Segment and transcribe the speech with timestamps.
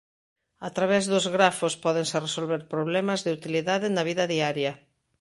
[0.67, 4.71] A través dos grafos pódense resolver problemas de utilidade na vida diaria.